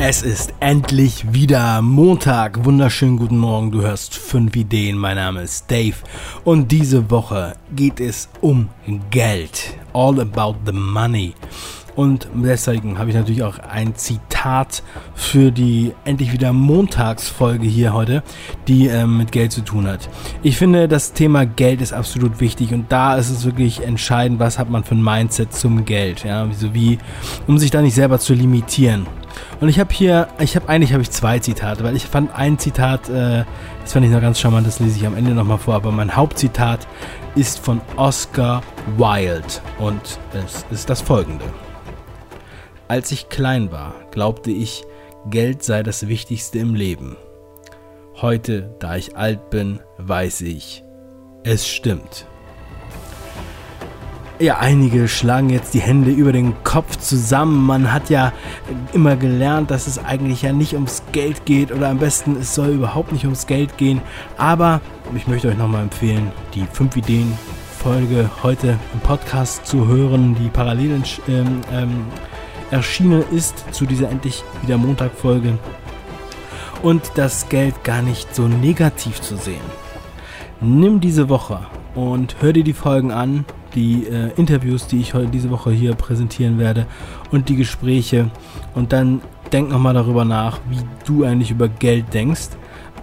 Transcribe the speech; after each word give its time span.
Es 0.00 0.22
ist 0.22 0.54
endlich 0.60 1.32
wieder 1.32 1.82
Montag. 1.82 2.64
Wunderschönen 2.64 3.16
guten 3.16 3.36
Morgen. 3.36 3.72
Du 3.72 3.82
hörst 3.82 4.14
5 4.14 4.54
Ideen. 4.54 4.96
Mein 4.96 5.16
Name 5.16 5.42
ist 5.42 5.68
Dave. 5.68 5.96
Und 6.44 6.70
diese 6.70 7.10
Woche 7.10 7.56
geht 7.74 7.98
es 7.98 8.28
um 8.40 8.68
Geld. 9.10 9.76
All 9.92 10.20
about 10.20 10.54
the 10.66 10.72
money. 10.72 11.34
Und 11.96 12.28
deswegen 12.32 12.96
habe 12.96 13.10
ich 13.10 13.16
natürlich 13.16 13.42
auch 13.42 13.58
ein 13.58 13.96
Zitat 13.96 14.84
für 15.16 15.50
die 15.50 15.92
endlich 16.04 16.32
wieder 16.32 16.52
Montagsfolge 16.52 17.66
hier 17.66 17.92
heute, 17.92 18.22
die 18.68 18.86
ähm, 18.86 19.16
mit 19.16 19.32
Geld 19.32 19.50
zu 19.50 19.62
tun 19.62 19.88
hat. 19.88 20.08
Ich 20.44 20.56
finde, 20.58 20.86
das 20.86 21.12
Thema 21.12 21.44
Geld 21.44 21.80
ist 21.80 21.92
absolut 21.92 22.38
wichtig 22.38 22.72
und 22.72 22.92
da 22.92 23.16
ist 23.16 23.30
es 23.30 23.44
wirklich 23.44 23.82
entscheidend, 23.82 24.38
was 24.38 24.60
hat 24.60 24.70
man 24.70 24.84
für 24.84 24.94
ein 24.94 25.02
Mindset 25.02 25.52
zum 25.52 25.84
Geld. 25.84 26.22
Ja, 26.22 26.48
so 26.52 26.72
wie, 26.72 26.98
um 27.48 27.58
sich 27.58 27.72
da 27.72 27.82
nicht 27.82 27.96
selber 27.96 28.20
zu 28.20 28.32
limitieren. 28.32 29.08
Und 29.60 29.68
ich 29.68 29.80
habe 29.80 29.92
hier, 29.92 30.28
ich 30.38 30.54
habe 30.54 30.68
eigentlich 30.68 30.92
habe 30.92 31.02
ich 31.02 31.10
zwei 31.10 31.40
Zitate, 31.40 31.82
weil 31.82 31.96
ich 31.96 32.06
fand 32.06 32.32
ein 32.34 32.58
Zitat, 32.58 33.08
äh, 33.08 33.44
das 33.80 33.92
fand 33.92 34.06
ich 34.06 34.12
noch 34.12 34.20
ganz 34.20 34.38
charmant, 34.38 34.66
das 34.66 34.78
lese 34.78 34.98
ich 34.98 35.06
am 35.06 35.16
Ende 35.16 35.32
nochmal 35.32 35.58
vor, 35.58 35.74
aber 35.74 35.90
mein 35.90 36.14
Hauptzitat 36.14 36.86
ist 37.34 37.58
von 37.58 37.80
Oscar 37.96 38.62
Wilde 38.96 39.48
und 39.78 40.20
es 40.32 40.64
ist 40.70 40.88
das 40.88 41.00
folgende. 41.00 41.44
Als 42.86 43.10
ich 43.10 43.28
klein 43.28 43.72
war, 43.72 43.94
glaubte 44.12 44.50
ich, 44.52 44.84
Geld 45.28 45.64
sei 45.64 45.82
das 45.82 46.06
Wichtigste 46.06 46.60
im 46.60 46.74
Leben. 46.74 47.16
Heute, 48.20 48.74
da 48.78 48.96
ich 48.96 49.16
alt 49.16 49.50
bin, 49.50 49.80
weiß 49.98 50.42
ich, 50.42 50.84
es 51.42 51.66
stimmt. 51.66 52.26
Ja, 54.40 54.58
einige 54.58 55.08
schlagen 55.08 55.50
jetzt 55.50 55.74
die 55.74 55.80
Hände 55.80 56.12
über 56.12 56.30
den 56.30 56.54
Kopf 56.62 56.96
zusammen. 56.96 57.66
Man 57.66 57.92
hat 57.92 58.08
ja 58.08 58.32
immer 58.92 59.16
gelernt, 59.16 59.72
dass 59.72 59.88
es 59.88 59.98
eigentlich 59.98 60.42
ja 60.42 60.52
nicht 60.52 60.74
ums 60.74 61.02
Geld 61.10 61.44
geht 61.44 61.72
oder 61.72 61.88
am 61.88 61.98
besten 61.98 62.36
es 62.36 62.54
soll 62.54 62.68
überhaupt 62.68 63.10
nicht 63.10 63.24
ums 63.24 63.48
Geld 63.48 63.76
gehen. 63.78 64.00
Aber 64.36 64.80
ich 65.16 65.26
möchte 65.26 65.48
euch 65.48 65.58
nochmal 65.58 65.82
empfehlen, 65.82 66.30
die 66.54 66.64
5 66.72 66.98
Ideen 66.98 67.36
Folge 67.78 68.30
heute 68.44 68.78
im 68.94 69.00
Podcast 69.00 69.66
zu 69.66 69.88
hören, 69.88 70.36
die 70.36 70.50
parallel 70.50 71.02
ähm, 71.26 71.60
ähm, 71.72 72.04
erschienen 72.70 73.24
ist 73.32 73.64
zu 73.74 73.86
dieser 73.86 74.08
endlich 74.08 74.44
wieder 74.62 74.78
Montag-Folge. 74.78 75.58
Und 76.84 77.10
das 77.16 77.48
Geld 77.48 77.82
gar 77.82 78.02
nicht 78.02 78.36
so 78.36 78.46
negativ 78.46 79.20
zu 79.20 79.36
sehen. 79.36 79.60
Nimm 80.60 81.00
diese 81.00 81.28
Woche 81.28 81.66
und 81.96 82.36
hör 82.40 82.52
dir 82.52 82.62
die 82.62 82.72
Folgen 82.72 83.10
an, 83.10 83.44
die 83.74 84.06
äh, 84.06 84.30
Interviews, 84.36 84.86
die 84.86 85.00
ich 85.00 85.14
heute 85.14 85.28
diese 85.28 85.50
Woche 85.50 85.70
hier 85.70 85.94
präsentieren 85.94 86.58
werde 86.58 86.86
und 87.30 87.48
die 87.48 87.56
Gespräche. 87.56 88.30
Und 88.74 88.92
dann 88.92 89.20
denk 89.52 89.70
nochmal 89.70 89.94
darüber 89.94 90.24
nach, 90.24 90.60
wie 90.68 90.78
du 91.06 91.24
eigentlich 91.24 91.50
über 91.50 91.68
Geld 91.68 92.12
denkst. 92.12 92.50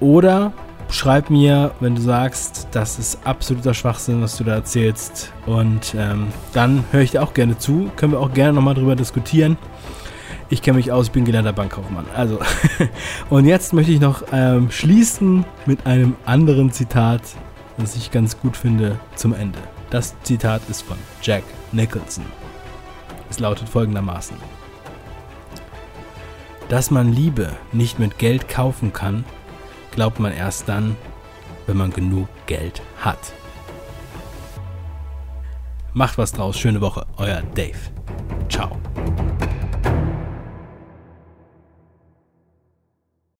Oder 0.00 0.52
schreib 0.90 1.30
mir, 1.30 1.72
wenn 1.80 1.94
du 1.94 2.02
sagst, 2.02 2.68
das 2.72 2.98
ist 2.98 3.26
absoluter 3.26 3.74
Schwachsinn, 3.74 4.22
was 4.22 4.36
du 4.36 4.44
da 4.44 4.54
erzählst. 4.54 5.32
Und 5.46 5.94
ähm, 5.98 6.28
dann 6.52 6.84
höre 6.90 7.02
ich 7.02 7.12
dir 7.12 7.22
auch 7.22 7.34
gerne 7.34 7.58
zu, 7.58 7.90
können 7.96 8.12
wir 8.12 8.20
auch 8.20 8.32
gerne 8.32 8.52
nochmal 8.52 8.74
darüber 8.74 8.96
diskutieren. 8.96 9.56
Ich 10.50 10.62
kenne 10.62 10.76
mich 10.76 10.92
aus, 10.92 11.06
ich 11.06 11.12
bin 11.12 11.24
gelernter 11.24 11.52
Bankkaufmann. 11.52 12.04
Also, 12.14 12.38
und 13.30 13.46
jetzt 13.46 13.72
möchte 13.72 13.92
ich 13.92 14.00
noch 14.00 14.24
ähm, 14.30 14.70
schließen 14.70 15.44
mit 15.66 15.86
einem 15.86 16.14
anderen 16.26 16.70
Zitat, 16.70 17.22
das 17.76 17.96
ich 17.96 18.10
ganz 18.10 18.38
gut 18.38 18.56
finde, 18.56 18.98
zum 19.16 19.32
Ende. 19.32 19.58
Das 19.90 20.14
Zitat 20.22 20.62
ist 20.68 20.82
von 20.82 20.98
Jack 21.22 21.44
Nicholson. 21.72 22.24
Es 23.30 23.38
lautet 23.38 23.68
folgendermaßen. 23.68 24.36
Dass 26.68 26.90
man 26.90 27.12
Liebe 27.12 27.52
nicht 27.72 27.98
mit 27.98 28.18
Geld 28.18 28.48
kaufen 28.48 28.92
kann, 28.92 29.24
glaubt 29.92 30.18
man 30.18 30.32
erst 30.32 30.68
dann, 30.68 30.96
wenn 31.66 31.76
man 31.76 31.90
genug 31.90 32.28
Geld 32.46 32.82
hat. 33.00 33.32
Macht 35.92 36.18
was 36.18 36.32
draus, 36.32 36.58
schöne 36.58 36.80
Woche, 36.80 37.06
euer 37.16 37.42
Dave. 37.54 37.78
Ciao. 38.48 38.76